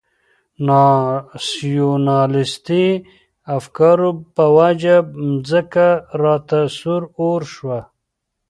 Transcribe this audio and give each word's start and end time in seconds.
ناسیونالیستي 0.67 2.87
افکارو 3.57 4.09
په 4.35 4.45
وجه 4.57 4.95
مځکه 5.29 5.87
راته 6.23 6.59
سور 6.77 7.01
اور 7.25 7.41
شوه. 7.53 7.79